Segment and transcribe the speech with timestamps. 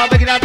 [0.00, 0.38] Pablo que era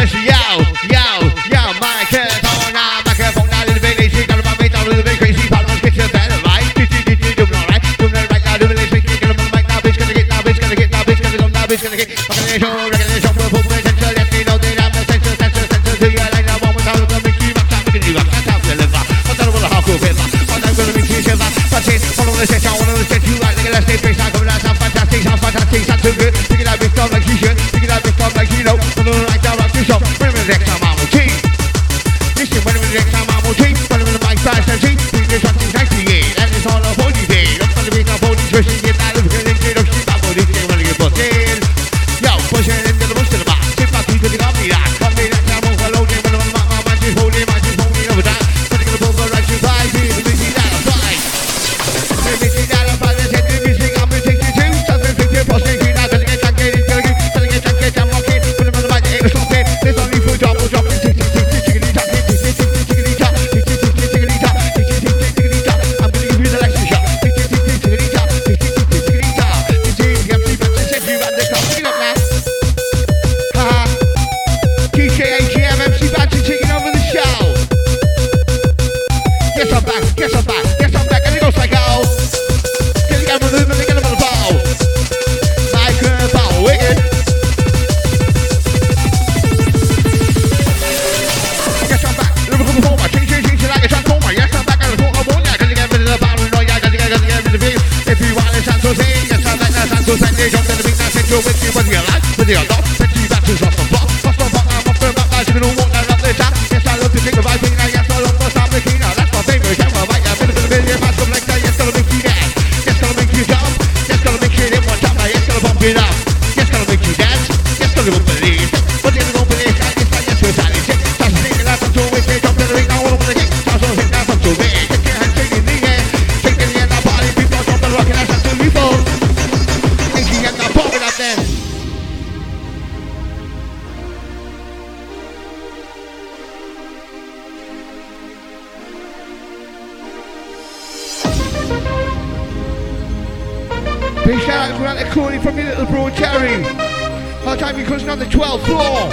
[147.85, 149.09] crushing on the 12th floor.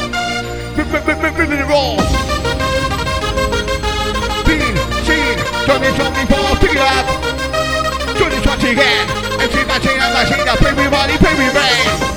[0.77, 1.97] Ripping it raw.
[4.47, 7.07] Bean, seen, Tony, Tony, Paul, pick it up.
[8.17, 9.09] Tony, Tony, again.
[9.41, 12.12] MC, Machine, Machine, pay me money, pay me rent.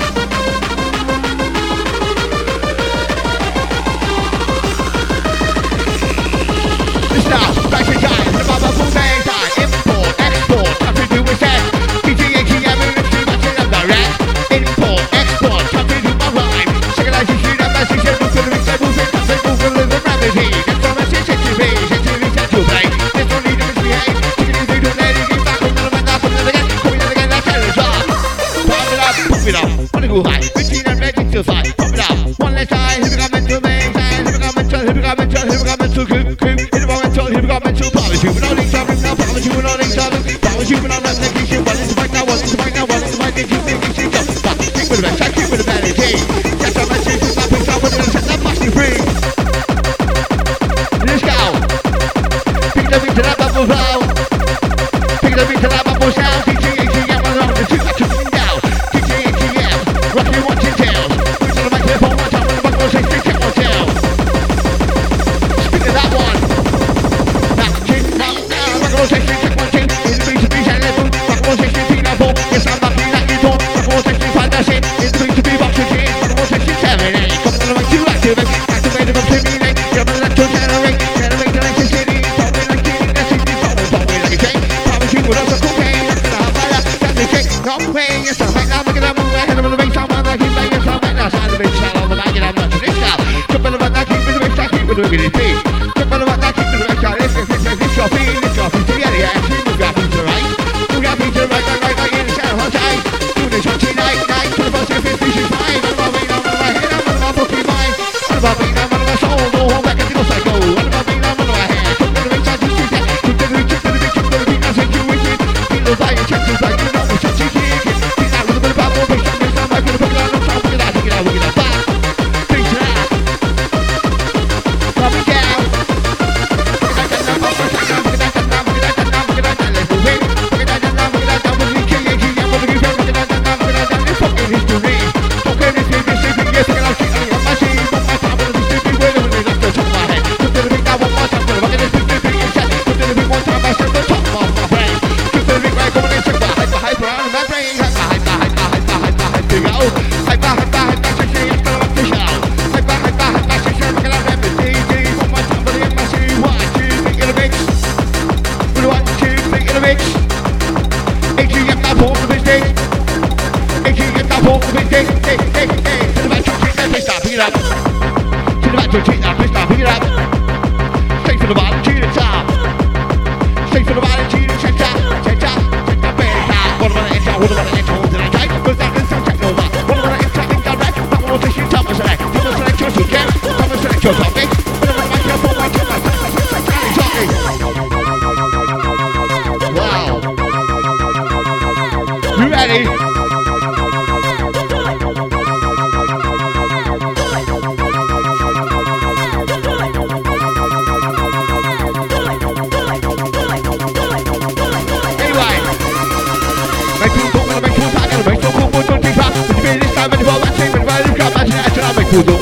[212.16, 212.40] Boy don't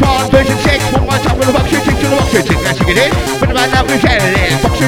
[0.00, 3.48] one version six One more time with a box shooting to the box it When
[3.50, 4.62] the man now we get it in.
[4.62, 4.80] Box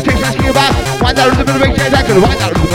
[1.32, 2.65] of the middle range and I can wind out of the Wind out of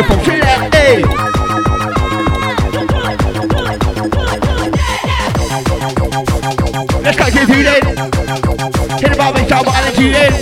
[0.00, 1.02] From Trinidad, hey.
[7.04, 7.84] Let's go to the then.
[8.96, 10.32] Hit the bar, make sure I'm energy then.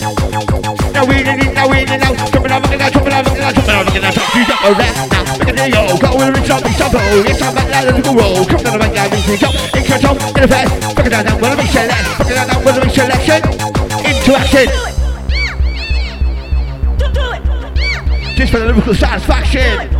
[0.94, 2.14] Now we in it, now we in it now.
[2.30, 4.78] Jumping up, jumping up, jumping up, jumping up, jumping up, jumping up, jumping up, over
[4.78, 4.94] there.
[5.10, 7.98] Now, look at the yo, go with the jump, jump, oh, yes, I'm back, let
[7.98, 8.46] it go roll.
[8.46, 10.70] Come down the back, down, make me jump, in control, in the fast.
[10.94, 13.42] Fuck it down, down, wanna make select, fuck it down, down, wanna make selection.
[14.06, 14.97] Into action.
[18.48, 19.92] Just for the lyrical satisfaction.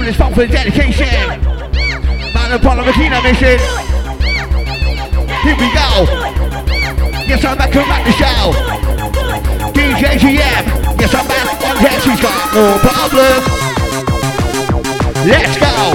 [0.00, 1.04] This fun for the dedication.
[2.32, 3.60] Man upon a Makina mission.
[5.44, 6.08] Here we go.
[7.28, 8.56] Yes, I'm back to back the show.
[9.76, 10.64] DJ AGM.
[10.96, 12.00] Yes, I'm back on here.
[12.00, 13.44] She's got no problem.
[15.28, 15.92] Let's go.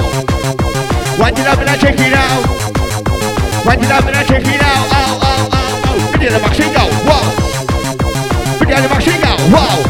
[1.17, 2.45] Wind it up and I check it out.
[3.65, 4.85] Wind it up and I check it out.
[4.93, 6.11] Oh, oh, oh, oh.
[6.11, 6.85] Video the machine go.
[7.01, 7.25] Whoa.
[8.59, 9.33] Video the machine go.
[9.49, 9.86] Whoa.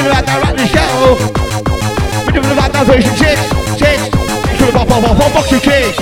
[0.00, 1.14] The right now, right the show.
[2.24, 3.20] Video the right now, version 6.
[3.76, 4.04] 6.
[4.06, 5.98] Into the bop, bop, bop, bop, boxing kids.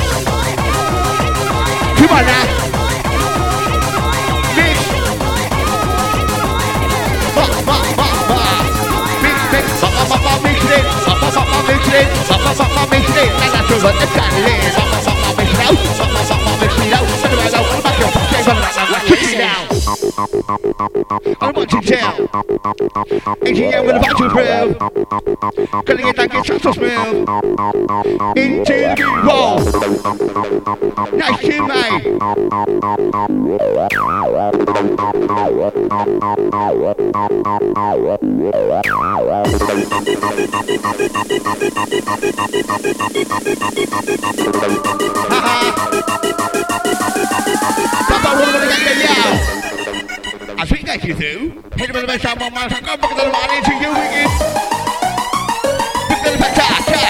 [1.99, 2.47] Come on now.
[7.35, 8.41] Ba, ba, ba, ba.
[9.19, 9.67] Mix, mix.
[9.83, 10.85] Ba, ba, ba, ba, mix it.
[10.85, 10.88] Ba,
[21.79, 22.17] To tell.
[23.47, 24.75] AGM with a of thrill.
[25.85, 27.17] Gonna get that get shot so smell.
[28.37, 29.59] Into the roll.
[31.17, 32.19] Nice tune, mate.
[48.09, 49.69] Papa, what am I gonna get now?
[49.69, 49.78] I
[50.69, 51.65] think that you do.
[51.77, 52.69] Hit with the best one man.
[52.69, 54.29] Go back to the line into you, wicked.
[56.55, 57.09] Ta, ta.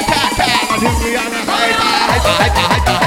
[0.70, 1.42] I'm doing hyper,
[2.08, 2.98] hyper, hyper,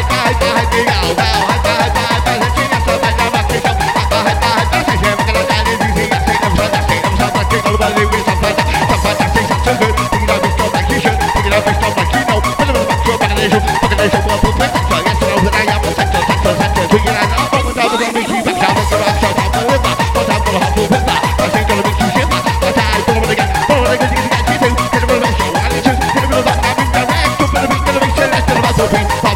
[28.84, 29.31] it,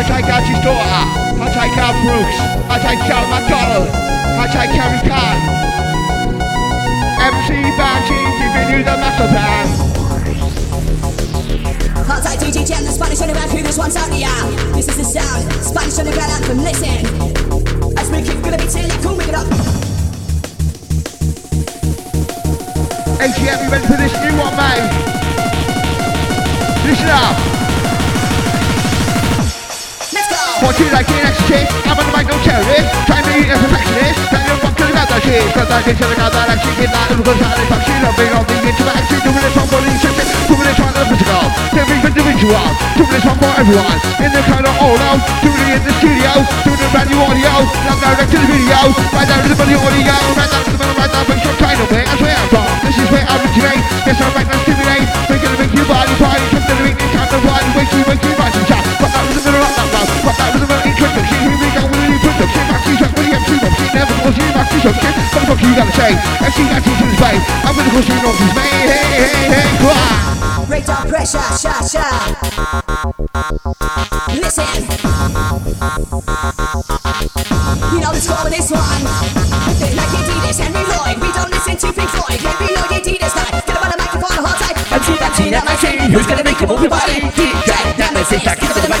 [0.00, 0.80] I take Archie's daughter.
[1.44, 2.40] I take Al Brooks.
[2.72, 3.84] I take Joe McDonald.
[4.40, 5.36] I take Kerry Khan.
[7.20, 9.68] MC Banshee giving you the master plan.
[12.08, 14.48] Hot tight DJ Jam, the Spanish underground crew, this one's out out.
[14.72, 17.04] This is the sound, Spanish underground anthem, listen.
[17.98, 19.44] As we keep gonna be silly, cool, make it up.
[23.20, 24.80] AGM, you ready for this new one, mate?
[26.88, 27.59] Listen up.
[30.60, 31.64] Want you like an next chick?
[31.88, 32.84] I'm on the mic, no terrorist.
[33.08, 34.20] Try me as a perfectionist.
[34.28, 35.44] Tell you what, cause about that shit.
[35.56, 38.04] Cause I can tell the guy that should get that little cause I fuck shit
[38.04, 38.12] up.
[38.12, 39.18] Bring on the interaction.
[39.24, 40.28] Doing it from body shifting.
[40.52, 41.44] Doing it from the physical.
[41.80, 42.66] It individual.
[43.00, 43.98] Doing it from for everyone.
[44.20, 45.20] In the kind of all out.
[45.40, 46.32] Doing it in the studio.
[46.68, 47.54] Doing it brand new audio.
[47.88, 48.80] Not direct to the video.
[49.16, 50.16] Right down to the body audio.
[50.36, 50.96] Right down to the middle.
[51.00, 51.24] Right down.
[51.24, 52.04] Make sure trying to play.
[52.04, 52.68] That's where I'm from.
[52.84, 53.82] This is where I originate.
[54.04, 55.08] Yes, I'm right now stimulate.
[55.24, 56.44] We're gonna make your body party.
[56.52, 56.96] Come to the beat.
[57.16, 57.68] Time to party.
[57.80, 58.49] Wake you, wake you, rise
[60.24, 60.36] rock that rock.
[60.36, 61.24] Rock that rhythm and introduction.
[61.30, 62.64] Here we go with the production.
[62.70, 63.50] Maxi shot with the MC.
[63.60, 64.52] Maxi never goes here.
[64.52, 64.94] Maxi shot.
[64.94, 66.12] What the fuck you gotta say?
[66.44, 67.44] MC got you to the space.
[67.64, 68.88] I'm gonna go see you know this man.
[68.90, 70.30] Hey, hey, hey, cry.
[70.68, 72.06] Radar pressure, sha, sha.
[74.30, 74.70] Listen.
[77.90, 79.02] You know score with this one.
[79.80, 81.16] They like Adidas, Henry Lloyd.
[81.18, 82.40] We don't listen to Pink Floyd.
[82.40, 83.64] Henry Lloyd, Adidas night.
[83.66, 84.76] Get up on the microphone, whole time.
[84.92, 86.10] MC, MC, that machine.
[86.10, 87.29] Who's gonna make you move your body?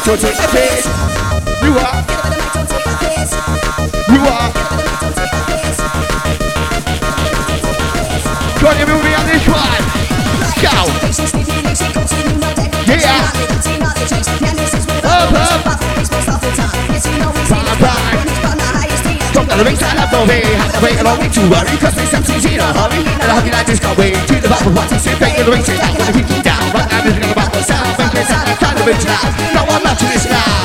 [0.02, 0.86] That the piss.
[1.62, 2.09] You are.
[19.60, 21.92] The lyrics I love the way Have to wait a long way to worry Cause
[21.92, 23.04] there's something in a hurry.
[23.04, 25.36] And I hope you like this go way To the bottom what he said Break
[25.36, 26.64] the lyrics and I'm gonna keep you down.
[26.72, 29.82] Right now music about the sound Make it sound Trying to reach now No one
[29.84, 30.56] love to this now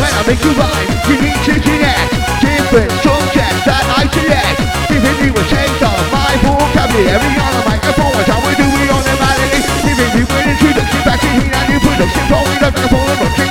[0.00, 2.08] When I make you rhyme You need to connect.
[2.40, 4.58] Different subjects that I select
[4.88, 7.20] Giving you a taste of my vocabulary.
[7.36, 9.60] On a microphone What how we do the melody?
[9.84, 13.45] Giving you an introduction Back to here and production Flowing up like a full of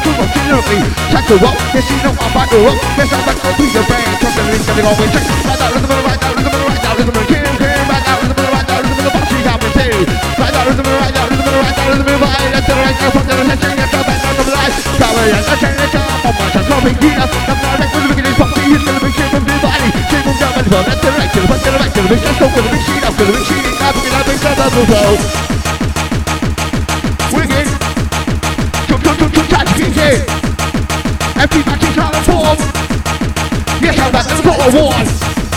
[0.00, 0.80] right too much Generally
[1.12, 3.66] Check the rock Yes you know I'm back the rock Yes I'm back to be
[3.68, 6.64] your Trust the links that always check Right that rhythm and right that rhythm and
[6.64, 9.12] right that rhythm and kill kill Right that rhythm and right that rhythm and the
[9.12, 9.92] box you got me too
[10.40, 12.80] Right that rhythm and right that rhythm and right that rhythm and right Left and
[12.80, 15.94] right now From the attention Yes I'm back to the life Power and attention Yes
[15.94, 19.00] I'm on my shot Coming here I'm not right with the beginning Poppy is gonna
[19.04, 21.38] be clear from the body Shape from down by the ball Left and right To
[21.40, 23.12] the front to the right To the big Let's go for the big sheet Up
[23.18, 25.59] for the big sheet Up for the big sheet Up for the big sheet Wicked
[30.10, 32.58] touch, DJ Empty matches on the form.
[33.82, 35.49] Yes, I'm back to the bottom one In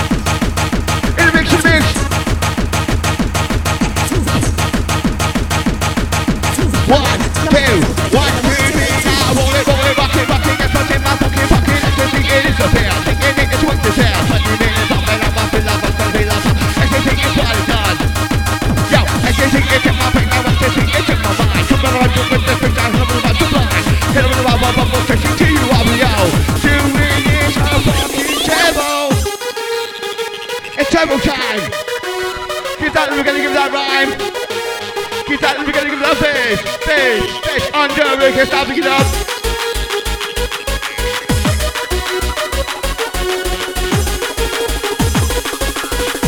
[33.63, 39.07] Start at the beginning of the fish, fish, fish under, we can start picking up.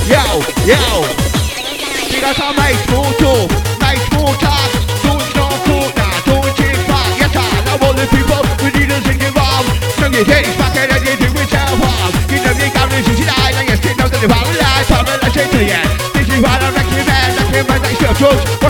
[0.08, 0.24] Yo,
[0.64, 0.80] yo.
[2.08, 3.52] You guys are made small talk,
[3.84, 4.72] made small talk.
[5.04, 6.56] Don't stop talk now, don't
[6.88, 7.20] back.
[7.20, 9.76] Yes, I know all the people we need to sing involved.
[10.00, 10.55] So you it back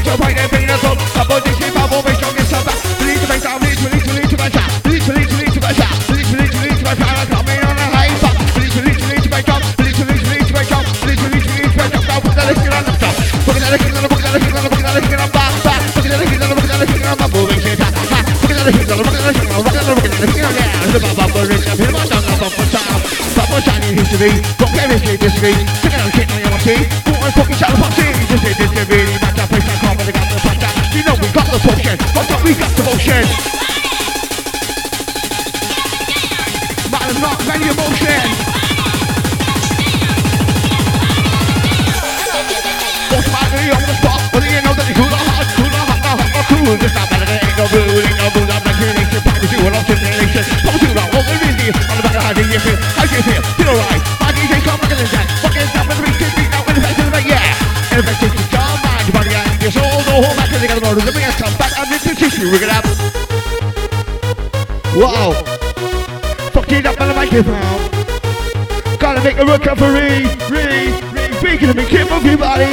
[0.06, 0.20] choose.
[0.20, 0.95] What's your point
[67.44, 68.98] the microphone.
[68.98, 72.66] Gotta make a recovery, re, re, speaking of me, keep move your body.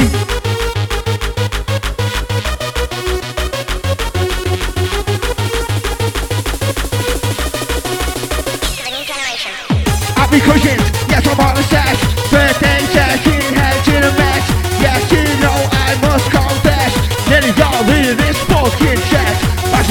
[10.14, 11.98] Happy cushions, yes I'm on the set.
[12.30, 14.44] Birthday session, head to the mess.
[14.80, 16.92] Yes, you know I must confess.
[17.28, 19.11] Nearly all in this fucking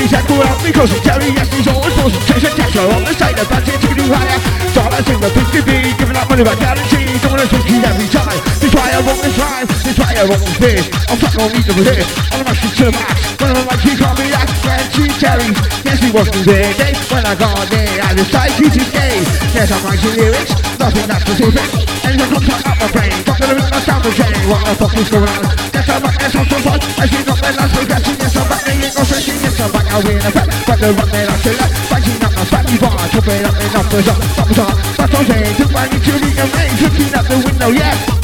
[0.02, 2.90] Actually said go out because of Terry, yes he's always supposed to chase a Tesla
[2.90, 4.74] on the side of that to do higher.
[4.74, 7.06] Dollars in the 50 B, giving up money by guarantee.
[7.22, 8.51] Don't take it every time.
[8.62, 10.86] This why I wrote this rhyme, this why I wrote this bitch.
[11.10, 12.06] I'm fucking on each either here.
[12.30, 13.18] I'm shit to the max.
[13.42, 15.50] When I'm like, he called me that Frenchy Terry.
[15.82, 16.70] Yes, he wasn't there.
[16.70, 16.78] Eh?
[16.78, 19.18] Day when I got there, I decided to stay.
[19.58, 21.68] Yes, I'm writing lyrics, nothing that's specific.
[22.06, 24.38] And the comes out my brain, fucking the rhythm, I sound the chain.
[24.46, 25.44] What the fuck is going on?
[25.74, 26.80] Yes, I'm back, yes, I'm so fun.
[27.02, 28.16] I see got my last progression.
[28.22, 29.42] Yes, I'm back, they ain't no stretching.
[29.42, 30.48] Yes, I'm back, I win a bet.
[30.70, 31.72] But the rock, they like to let.
[31.90, 34.22] Fighting up my fatty bar, chopping up the numbers up.
[34.38, 35.54] Thumbs up, that's what I'm saying.
[35.58, 38.21] Took my to the range, looking at the window, yeah.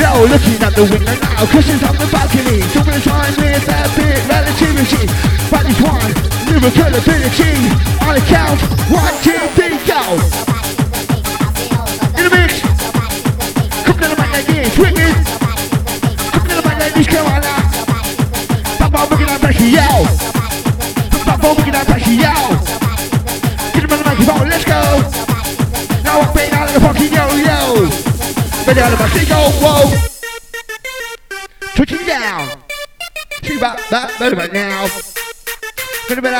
[0.00, 2.64] Yo, looking at the window now, cushions on the balcony.
[2.72, 5.04] Doing time with a bit relativity.
[5.50, 6.12] But this one,
[6.48, 7.52] lyrical ability.
[8.08, 10.49] On the count, one, two, three, go.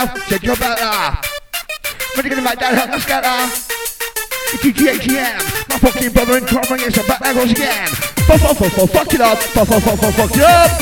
[0.01, 1.21] Better better, check your better.
[2.17, 3.53] Ready to get my dad, let's get her.
[4.57, 7.89] It's my fucking brother in crime, yes, I'm back, there goes again.
[8.25, 10.73] Fuck, fuck, fuck, fuck, fuck it up, fuck, fuck, fuck, fuck, fuck it up.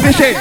[0.00, 0.32] Listen.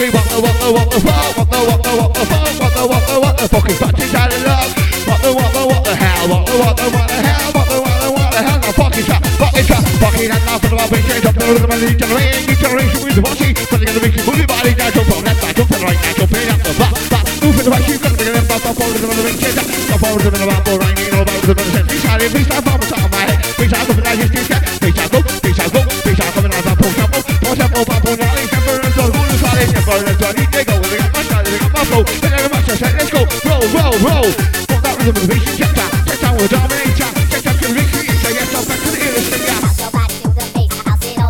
[0.00, 2.56] See what the, what the, what the fuck, what the, what the, what the fuck,
[2.56, 3.78] what the, what the, what the fuck is
[4.12, 4.72] that love?
[5.04, 7.68] What the, what the, what the hell, what the, what the, what the hell, what
[7.68, 10.72] the, what the, what the hell, the fucking trap, fucking trap, fucking and now for
[10.72, 13.88] the we change up the rhythm and the generation, new generation with the bossy, putting
[13.88, 16.12] in the wicked, move your body, now jump on left, jump on the right, now
[16.16, 16.57] jump in
[18.68, 20.38] to be in the back, forward to the and change up, go forward to the
[20.38, 23.00] rhythm, go right, you know, about the rhythm, we shall, we shall, from the top
[23.00, 25.80] of my head, we shall go for the history, we shall go, we shall go,
[26.04, 29.04] we shall come in on the pull tempo, pull tempo, tempo, now, tempo, and so,
[29.08, 31.56] who is solid, tempo, and so, I need to go, we got my style, we
[31.56, 34.28] got my flow, we got my style, let's go, roll, roll, roll,
[34.68, 38.20] put that rhythm, we should check that, check that, we're dominator, check that, can recreate,
[38.20, 39.48] yes, I'm back to the yeah.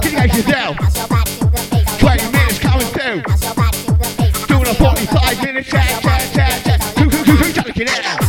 [0.03, 0.88] Can you guys just
[7.85, 8.28] get out.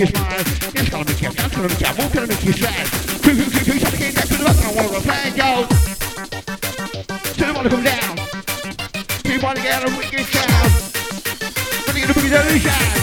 [0.00, 0.40] Move, gonna make you smile.
[0.74, 2.86] Yes, gonna make you, that's gonna make you move, gonna make you sad.
[3.20, 4.64] Crew, crew, crew, crew, trying to get back to the rest.
[4.64, 5.50] I wanna play, go.
[7.52, 8.16] wanna come down.
[9.24, 10.72] You wanna get a wicked sound.
[11.84, 12.96] Wanna get a boogie down the sound.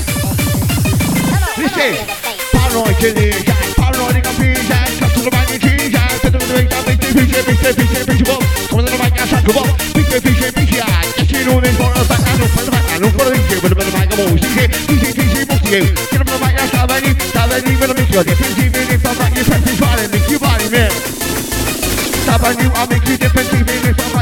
[1.58, 1.94] Listen,
[2.54, 4.86] paranoid to the side, paranoid confusion.
[4.98, 7.30] Come to the mic and cheese, and to the mic, and make the the piece,
[7.30, 9.70] make the piece, come to the mic and come on.
[9.94, 12.72] Piece, piece, piece, piece, yes, you know this for a fact, I don't for the
[12.72, 14.42] fact, I don't for the DJ, but the mic, I'm always.
[14.42, 16.17] Piece, piece, piece, most of you.
[18.18, 20.70] Many, when I'm in your piece, even if I'm not your preference, make you body,
[20.74, 20.92] man.
[22.26, 24.14] Stop on you, I'll make you different, I'm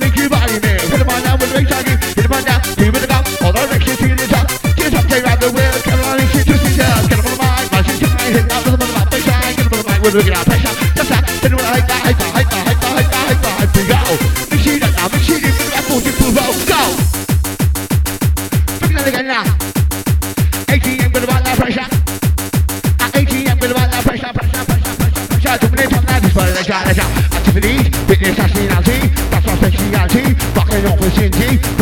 [0.00, 0.80] make you body, man.
[0.80, 3.08] Hit the man down with the race, get, hit the man down, two with the
[3.44, 4.46] all directions to the top.
[4.76, 7.28] Get up, take out the wheel, come on, and shit, twist it down, get up
[7.28, 8.64] on the mic, my shit, hit out.
[8.64, 10.71] With the mic, side, get up on the mic, we're looking at pressure,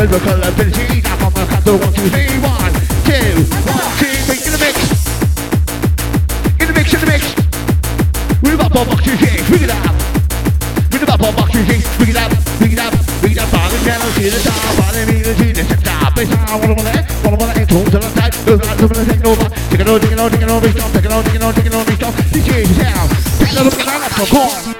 [0.07, 1.03] lyrical ability.
[1.03, 2.73] Now from the count to one, two, three, one,
[3.05, 3.21] two,
[3.69, 4.77] one, two, three, in the mix.
[6.57, 7.23] In the mix, in the mix.
[8.41, 9.93] With the bop box, you see, bring it up.
[10.89, 13.49] With the bop box, you see, bring it up, bring it up, bring it up.
[13.51, 16.17] It down, see the top, bang it, see the top.
[16.17, 18.35] It's all what I want to, what I want to, talk to the type.
[18.49, 19.49] Look at the minute, take over.
[19.69, 21.45] Take it over, take it over, take it over, stop, take it over, take it
[21.45, 22.15] over, take it over, stop.
[22.33, 23.09] This is down.
[23.37, 24.80] Take it over, take it so come on.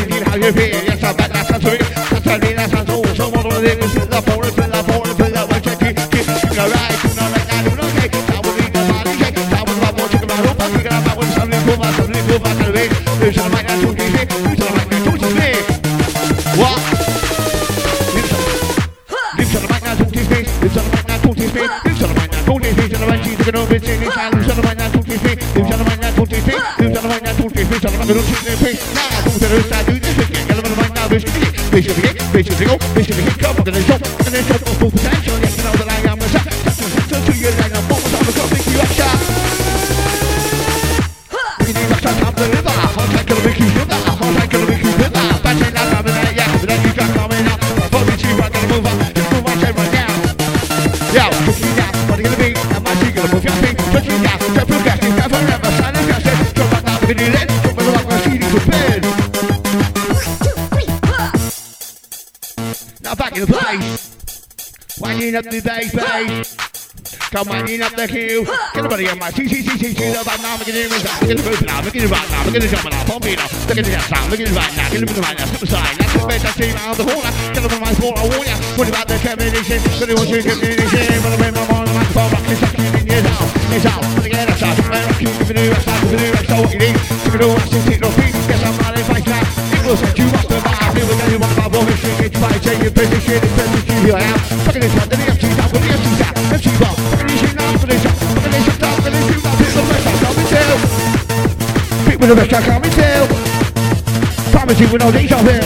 [32.61, 33.33] begin, bitch, you go, bitch, you begin.
[33.39, 34.00] Come on, gonna show, gonna show
[65.47, 66.61] up the.
[67.31, 68.43] Come winding up the queue.
[68.43, 70.11] Get everybody on my C C C C C.
[70.11, 70.99] The vibe now, making it right.
[71.23, 73.47] Making it move now, making it right now, making it jump now, pump it up.
[73.71, 75.95] Look at the sound, making it right now, get it right now, step aside.
[75.95, 77.31] That's the best I see around the corner.
[77.55, 78.55] Get them on my floor, I warn ya.
[78.75, 79.79] What about the combination?
[79.79, 81.23] Do you want to communicate?
[81.23, 83.47] But I'm on my microphone, I'm just keeping it out.
[83.71, 84.75] It's out, me get it out.
[84.91, 86.47] I'm keeping it right, I'm keeping it right.
[86.51, 86.95] So what you need?
[86.99, 88.35] Keep it all, sit it on feet.
[88.51, 89.47] Guess I'm not in my trap.
[89.47, 90.99] It will set you up the vibe.
[90.99, 92.27] It will tell you what my voice is.
[92.27, 94.39] It's my say your position, it's position, here I am.
[94.67, 95.30] Fucking this up, then the MC's out, with the
[96.61, 96.93] Out.
[97.25, 98.13] MC's up, this up.
[98.13, 99.57] Shit now, for this shit now.
[99.57, 100.77] People I can't be tell.
[102.05, 103.25] People I can't be tell.
[104.53, 105.65] Promise you, we know these are here.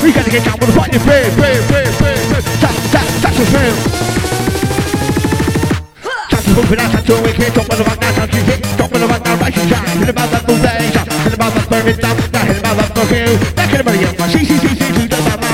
[0.00, 2.44] We gotta get down with the fighting brave, brave, brave, brave, brave.
[2.64, 3.76] That, that, that's the thrill.
[6.32, 7.20] Touch the moving out, touch the
[7.52, 9.98] top of the back, now the hit, top of the back, now right shine.
[10.00, 12.76] Hit about that move, that shot, hit about that burn it down, now hit about
[12.80, 13.28] that fuck you.
[13.52, 14.85] Back in the money, my C, C, C, C,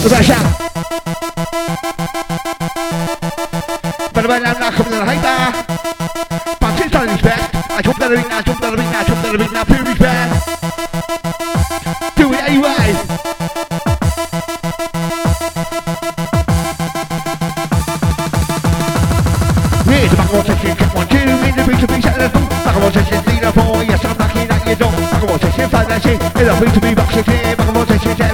[0.00, 0.08] But
[4.26, 5.52] when I'm not coming to the there,
[6.58, 7.54] but it's not respect.
[7.70, 9.52] I jump down the beat now, jump down the beat now, jump down the beat
[9.52, 10.32] now, pure respect.
[12.16, 13.20] Do it anyway.
[26.40, 26.94] The beat to be.
[26.94, 28.29] Back to be clear, back wall section,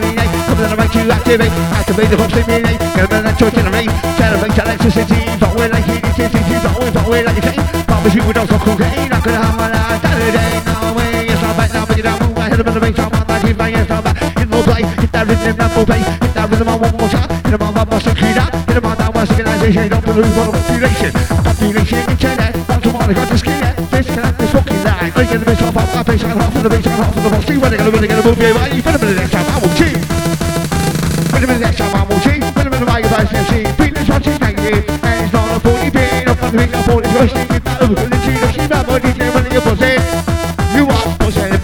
[1.37, 2.81] activate, activate the pump stimulate.
[2.97, 7.05] Get a that the race, celebrate electricity, but I this, it's easy, but when far
[7.05, 7.53] away like a.
[7.85, 9.13] Pop a shoot with also cocaine.
[9.13, 10.65] I could have my life Saturday.
[10.65, 12.39] No way, yes, I'm back now, but you don't move.
[12.41, 14.17] I hit him in the I'm on my team, yes, I'm back.
[14.17, 16.01] Hit no play, hit that rhythm, that full play.
[16.01, 17.29] Hit that rhythm on more shot.
[17.29, 18.53] Hit on my muscle, key out.
[18.65, 19.85] Hit him on that one civilization.
[19.93, 21.13] Don't lose one population.
[21.45, 22.53] Population, internet.
[22.81, 23.61] To want to got the skin.
[23.93, 25.13] Disconnect this fucking line.
[25.13, 27.23] I get the bass off, my face, I'm off of the bass, I'm off of
[27.25, 27.43] the ball.
[27.45, 28.73] See when they're gonna really gonna move, yeah, right?
[28.73, 29.97] You fit him in the next time, I will cheat.
[30.01, 30.36] Wait
[36.57, 37.61] make up for the question You
[37.93, 38.97] the cheat of sheep That I
[41.21, 41.61] was in the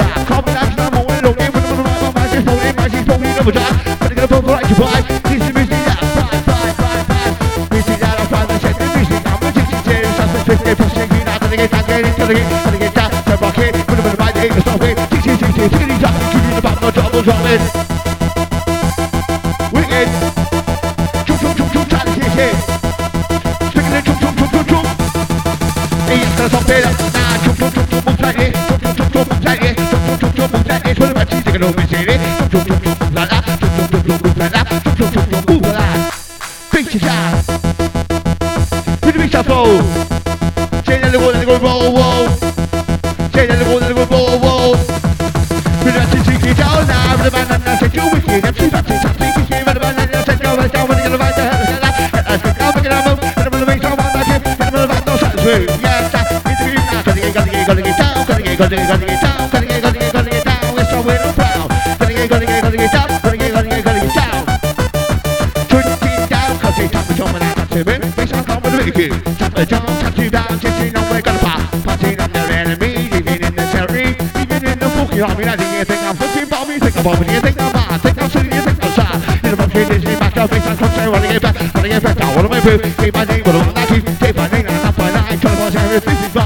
[0.00, 2.72] that Confidence, now I'm a window Game with the middle of my mind She's holding
[2.76, 5.44] my she's holding up a jack But I'm gonna pull for like you buy This
[5.44, 7.36] is missing that Five, five, five, five
[7.68, 10.64] Missing that, I'm trying to set the missing I'm a chicken chair That's the fifth
[10.64, 13.12] day Pushing green out of the gate getting to the gate I'm gonna get that
[13.28, 15.90] Put him in the right Ain't no stopping Tick, tick, tick, tick Tick, tick, tick
[15.90, 17.79] Tick, tick, tick Tick, tick, tick Tick,
[26.40, 30.30] terça-feira Na rádio, tum, tum, tum, bumbaê Tum, tum, tum, tum, bumbaê Tum, tum, tum,
[30.30, 33.88] tum, bumbaê Quando batida que não me gerê Tum, tum, tum, tum, bumbalá Tum, tum,
[33.88, 36.10] tum, tum, bumbalá Tum, tum, tum, tum, bumbalá
[36.72, 37.40] Vem que já
[58.60, 60.74] gonna get, gonna get down, gonna get, gonna get, gonna get down.
[60.74, 60.84] We're
[61.32, 61.68] proud.
[61.98, 64.44] Gonna get, gonna get, gonna get down, gonna get, gonna get, gonna get down.
[65.70, 65.84] Turn
[66.28, 68.12] down, cause they I'm swimming.
[68.12, 68.44] Face know
[73.40, 74.90] in the cherry, in the.
[75.20, 75.36] I I'm
[82.20, 82.92] I'll I'm I?
[82.96, 86.39] Take my name, but I'm not keep, take my I'm not by nine, try to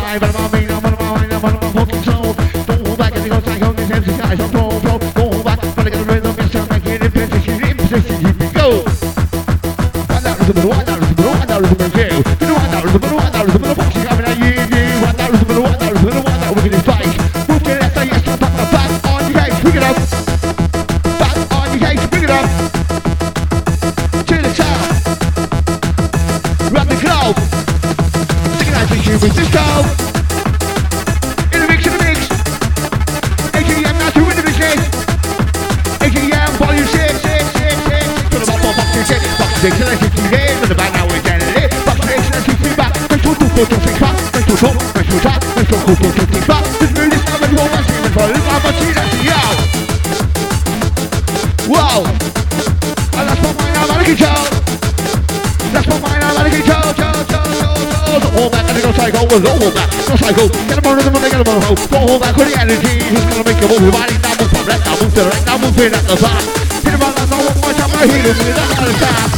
[65.84, 66.38] menina dançar.
[66.86, 69.30] Ele vai lá, não pode amar, ele menina dançar.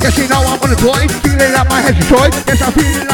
[0.00, 3.07] Que se não, é amor, foi, filha mais resistói, essa filha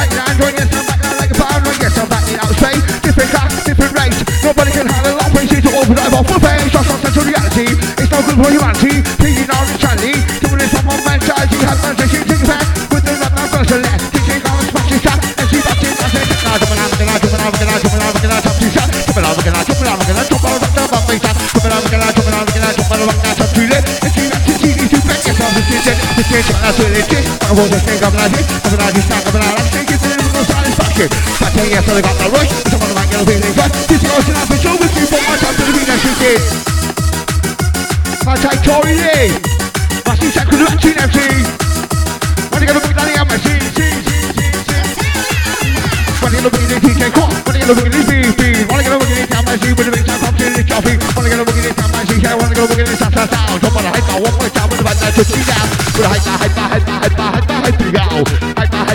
[4.55, 6.71] Nobody can handle long ways to open up off the face.
[6.71, 7.75] That's not central reality.
[7.75, 9.03] It's no good for humanity.
[9.19, 10.15] Thinking on insanity.
[10.47, 11.59] Doing this on one mentality.
[11.67, 12.63] Have fun, take it, take it back.
[12.95, 14.15] With the rap, I'm gonna select.
[14.15, 15.19] Teaching on the smash shot.
[15.43, 16.31] And see what's in my head.
[16.47, 18.71] Now, jumping out, jumping out, jumping out, jumping out, jumping out, jumping out, top two
[18.71, 18.89] shot.
[18.95, 21.27] Jumping out, jumping out, jumping out, jumping out, jumping out, jumping out, jumping out, jumping
[21.27, 23.83] out, jumping out, jumping out, jumping out, jumping out, jumping out, top two lit.
[24.07, 25.19] And see what's in TV, two back.
[25.19, 25.99] Yes, I'm the shit.
[26.15, 27.27] The shit, that's what it is.
[27.43, 28.47] I'm going to think I'm not it.
[28.47, 29.67] I'm not it, I'm not it.
[29.75, 29.94] Take it to the little
[30.75, 31.09] satisfaction.
[31.39, 32.51] I tell you, they got the rush.
[32.67, 33.71] Someone might get a feeling good.
[33.87, 36.13] This goes in for show with you, but my time to the beat that she
[36.19, 36.41] did.
[38.27, 39.31] I take Tory Lee.
[40.07, 41.19] My see second to action MC.
[42.51, 44.83] When you gonna book Danny and my see, see, see, see.
[46.23, 47.31] When you gonna book the DJ Quad.
[47.47, 48.43] When you gonna book the BB.
[48.67, 50.65] When you gonna book the time I see with the big time I'm feeling the
[50.65, 50.97] coffee.
[51.15, 52.35] When you gonna book the time I see here.
[52.35, 53.61] When you gonna book the sound sound sound.
[53.61, 55.67] Jump on the hype, one more time with the band that took me down.
[55.95, 58.01] With the hype, hype, hype, hype, hype, hype, hype, go.
[58.01, 58.54] Hype, hype,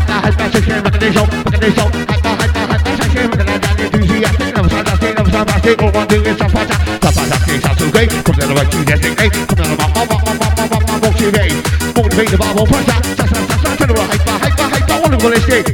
[0.10, 1.94] naar het meisje schreeuwen met een op, met een op.
[2.06, 4.64] Hijk naar, hijk naar het meisje schreeuwen met een dan is u zie je stenen,
[4.64, 6.76] we staan daar stenen, we staan daar stenen, want nu is dat vata.
[7.00, 10.16] Dat vata is dat zoek, kom naar wat u net denkt, kom naar wat mama,
[10.24, 11.54] mama, mama, mama, wat je weet.
[11.96, 14.56] Moet weten waar we op vata, dat is een dat kunnen we een naar, hijk
[14.56, 15.72] naar, een naar, onder wel een dit.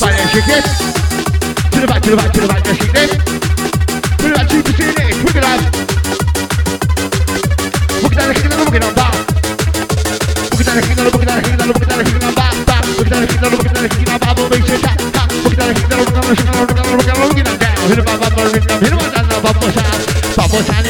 [0.00, 0.66] Maar als een dit,
[1.70, 3.13] to the back, to the back, to the back, als je dit.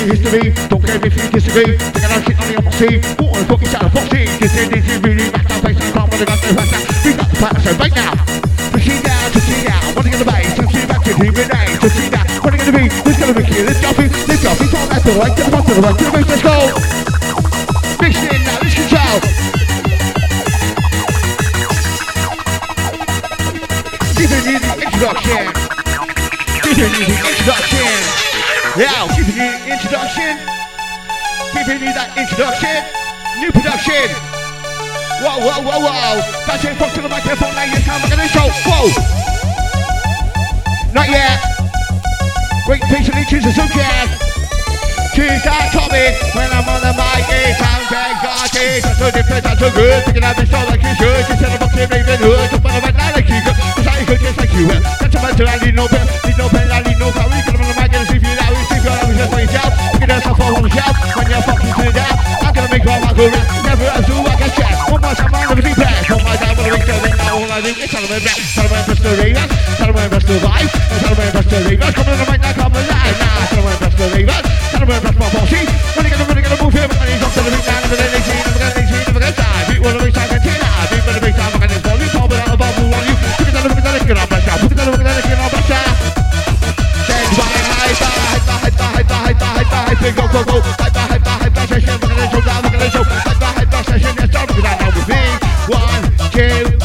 [0.05, 0.53] history.
[0.69, 1.79] Don't care if you disagree.
[1.79, 3.01] Take a lot of shit on the opposite.
[3.17, 4.29] Put on the fucking side of boxing.
[4.40, 5.79] This is this is really back down face.
[5.81, 6.55] Can't wanna go to.
[7.05, 8.12] We got the fight, so right now.
[8.73, 9.81] Machine down, to see now.
[9.97, 10.53] Wanna get the base.
[10.57, 11.35] Don't see back to the name.
[11.35, 12.25] To see now.
[12.45, 12.88] What are gonna be?
[13.05, 13.64] This gonna be here?
[13.64, 14.11] Let's jump in.
[14.29, 14.69] Let's jump in.
[14.69, 15.33] Talk the right.
[15.37, 15.97] Get the the right.
[15.97, 16.29] Get the base.
[16.29, 16.57] Let's go.
[18.05, 18.12] In
[18.45, 18.61] now.
[18.61, 19.17] Let's control.
[24.17, 25.43] Giving you the introduction.
[26.62, 28.25] Giving you the introduction.
[28.77, 30.40] Yeah, you introduction.
[31.53, 32.73] Giving you that introduction.
[33.37, 34.09] New production.
[35.20, 36.25] Whoa, whoa, whoa, whoa.
[36.49, 37.53] That's it, fuck to the microphone.
[37.53, 38.49] Now you back on the show.
[38.64, 38.88] Whoa.
[40.94, 41.37] Not yet.
[42.66, 44.24] Wait patiently, choose a subject.
[45.14, 46.18] Choose that topic.
[46.35, 48.83] When I'm on the mic, it sounds exotic.
[48.83, 50.03] That's so different, that's so good.
[50.11, 51.22] Picking up the show like you should.
[51.31, 52.50] Just tell about your Raven Hood.
[52.50, 53.55] Jump on the mic, not like you could.
[53.55, 54.66] Cause I could just like you.
[54.74, 56.03] That's a matter, I need no pen.
[56.27, 57.31] Need no pen, I need no power.
[57.31, 58.50] Get on the mic and see if you now.
[58.66, 59.70] See if you're always just by yourself.
[60.03, 60.94] Get yourself all on the shelf.
[61.14, 62.05] When you're fucking to the.
[62.42, 63.46] I'm gonna make my mouth go round.
[63.70, 64.74] Never have to walk a check.
[64.90, 66.11] One more time, I'm gonna be back.
[66.11, 67.13] One more time, I'm gonna now all
[67.55, 68.35] I do is back.
[68.51, 69.14] Tell them best the.
[69.14, 70.75] Tell them best the vibe.
[70.75, 71.95] Them best the Ravens.
[71.95, 73.14] Come on mic, now come alive.
[73.14, 74.27] Tell them best the.
[74.27, 75.62] Tell them best my bossy.
[75.62, 78.11] You gonna, you gonna move here, when you come to the big man, never gonna
[78.27, 79.71] see, never gonna see, never gonna die.
[79.71, 80.67] Beat one of the big time, cantina.
[80.90, 81.95] Beat one of the big time, I'm gonna fall.
[81.95, 83.14] You call me out of bubble on you.
[83.23, 85.14] Look at that, look at that, look at that, look at that, look at that,
[85.14, 85.95] look at that, look at that.
[87.07, 90.59] Stand by, hype, hype, hype, hype, hype, hype, hype, hype, go, go, go.
[90.59, 93.07] Hype, hype, hype, hype, session, we're gonna show down, we're gonna show.
[93.07, 95.23] Hype, hype, hype, session, let's start with that now with me.
[95.71, 96.03] One,
[96.35, 96.74] two,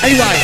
[0.00, 0.36] Anyway,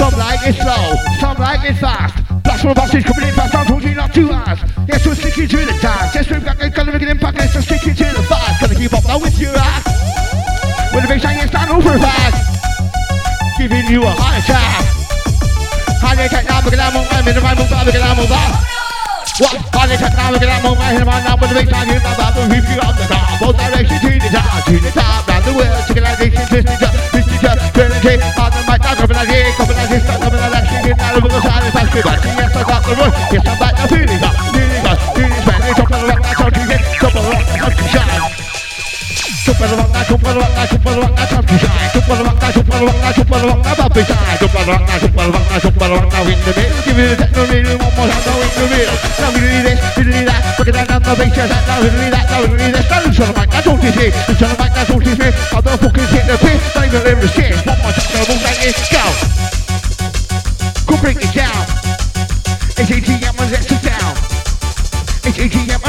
[0.00, 2.16] some like it slow, some like it fast.
[2.40, 4.64] Plus one buses coming in fast, I'm talking not too fast.
[4.88, 6.16] Yes, we're sticking to the task.
[6.16, 8.64] Yes, we've got gonna make an impact, yes, we're sticking to the fast.
[8.64, 9.92] Gonna keep up now with you, act.
[10.96, 12.40] With the big shine, stand over fast.
[13.60, 14.88] Giving you a heart attack.
[16.00, 18.72] Heart attack now, because I'm on my minute, I'm on my because I'm on my
[19.36, 19.56] what?
[19.68, 22.48] Heart attack now, because I'm on my head, I'm with the big shine, about to
[22.48, 23.36] rip you out the top.
[23.36, 27.01] Both directions to the top, to the top, round the world, twisting up, twisting up,
[27.42, 28.62] Yes, Renegade coming
[32.54, 33.12] I got the run.
[33.32, 34.41] Yes, I got the feeling.
[60.86, 61.66] Go break it down.
[62.76, 64.16] It's AGM, let's sit down.
[65.24, 65.81] It's AGM.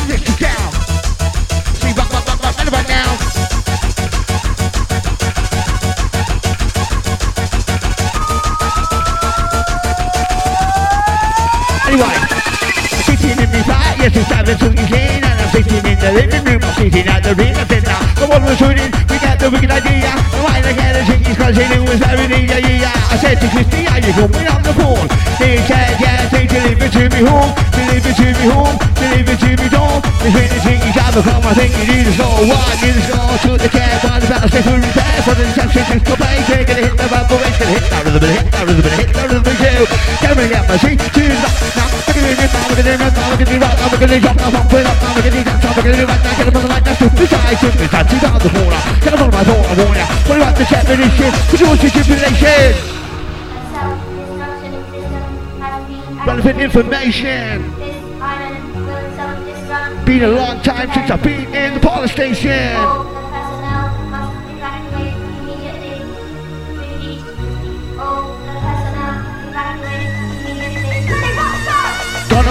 [18.24, 20.12] Said, now, come on, we're shooting, we got the wicked idea.
[20.32, 23.12] The again, the chick is crushing, it was everything, yeah, yeah, yeah.
[23.12, 25.08] I said to Christy, are you coming on the phone?
[25.40, 29.68] They said, yeah, they deliver to me home, deliver to me home, deliver to me
[29.70, 30.02] home.
[30.24, 33.04] The train is thinking, gotta come, I think you need to slow one, need to
[33.12, 36.40] slow to the cab, one about to stay for repair, for the instructions to play,
[36.48, 38.74] take it, hit the bumper, wait, gonna hit, down to the bit, hit, down to
[38.74, 39.84] the bit, hit, down to the bit, too.
[40.24, 42.12] Camera, get my seat, choose up, now, look at it, now, look at it, now,
[42.12, 42.12] look at it, rock, now, look at it, drop, now, pump it up, now, look
[42.12, 42.12] at it, now, look at it, right, now, get up on the light, now, shoot
[42.12, 42.12] the side, shoot the side, shoot down the corner, get up on my phone, I
[42.12, 42.13] warn ya, what about the chat, this shit, what you want to tribulation?
[42.13, 42.13] Self-destruction system has been Relevant information.
[42.13, 42.13] This island
[58.74, 60.06] will self-destruct.
[60.06, 63.13] Been a long time since I've been in the police station.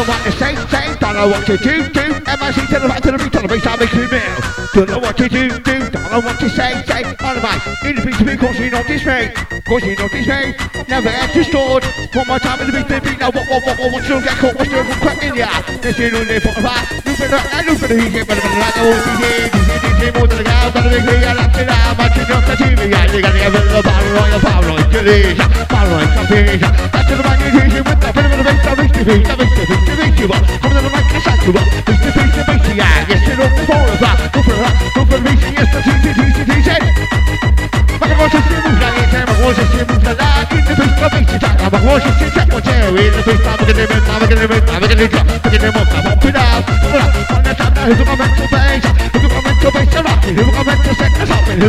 [0.03, 2.07] Don't what to say, say, don't Don't know what to do, do.
[2.27, 4.35] MIC to the right, to the beat, to the bass, I make you meal.
[4.75, 5.79] Don't know what to do, do.
[5.95, 7.07] Don't know what to say, say.
[7.23, 9.31] On the mic, in the beat to be, cause you this me.
[9.63, 10.59] Cause you this me.
[10.91, 11.87] Never enter stored.
[12.19, 13.23] One more time in the beat to beat.
[13.23, 15.47] Now what, what, what, what, what, you get caught, what's the crack in ya?
[15.71, 16.83] Let's do it for the back.
[17.07, 19.23] Look at that, and look at the heat, but oh, the like the whole thing,
[19.23, 24.19] DJ the the big thing, I like don't see me, yeah, the ever the power
[24.19, 25.39] on your power on your leash,
[25.71, 29.37] power on your the with the of the bass, the bass, the bass, the the
[29.37, 30.41] bass, the individual.
[30.61, 31.65] Coming out of like a sanctual.
[31.85, 33.07] Face to face to er yeah.
[33.09, 34.33] Yes, you're up for that.
[34.33, 34.75] Go for that.
[34.95, 35.53] Go for the reason.
[35.53, 36.79] Yes, the teacher, teacher, teacher.
[38.01, 40.17] Like a watch of symbols, like a time, I watch of symbols, like
[40.53, 41.61] is In the face, my is that.
[41.61, 42.97] I'm a watch of symbols, watch out.
[42.97, 45.13] In the face, I'm gonna do is I'm gonna do it, I'm gonna do it.
[45.13, 46.65] I'm gonna do it, I'm up is up.
[47.33, 47.59] On, the set, I'm
[51.29, 51.61] stopping.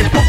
[0.00, 0.21] Here's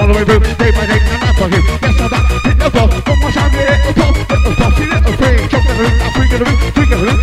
[0.00, 2.70] all the way through, day by day, that's for him, yes, I'm back, hit the
[2.72, 5.82] ball, one more time, it, little puff, little feel it, a free, jump in the
[5.84, 7.19] ring, I'm freaking the ring, freaking the ring,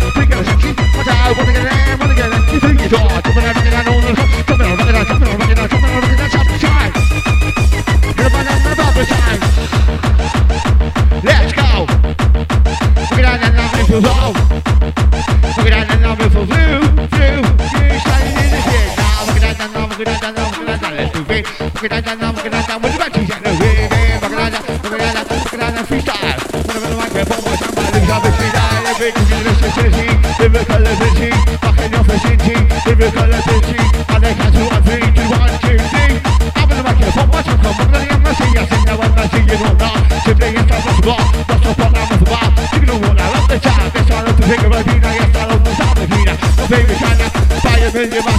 [46.68, 47.30] baby China,
[47.64, 48.37] a million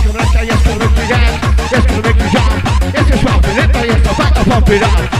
[4.46, 5.19] pump it up,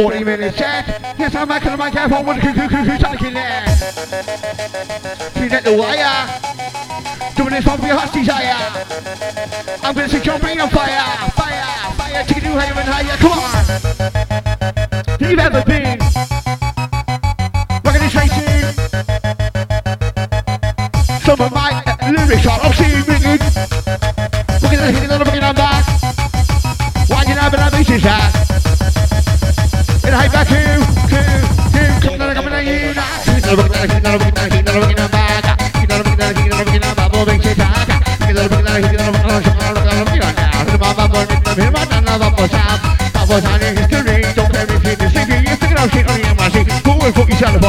[0.00, 0.88] 40 minutes set.
[1.18, 3.68] Yes, I'm back on the microphone with the coo coo coo coo to kill it.
[5.62, 6.26] The wire.
[7.36, 8.56] Doing this one for your heart's desire.
[9.82, 11.30] I'm gonna set your brain on fire.
[11.32, 13.16] Fire, fire, take it to higher and higher.
[13.18, 13.64] Come on.
[15.20, 15.79] You've ever been.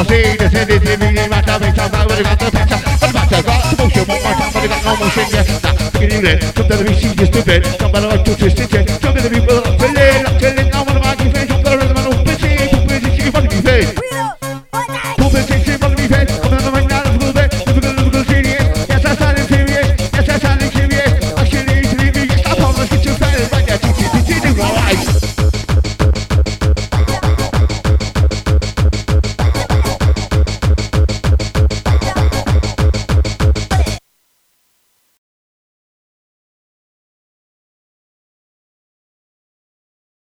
[0.05, 0.37] See?
[0.37, 2.81] The city, the city, the matter, the matter, what about the picture?
[3.01, 6.39] What about the got motion, one more time, but got no motion at you there,
[6.39, 7.65] come to the BC, you stupid.
[7.79, 9.90] Somebody like to twist it, in the people,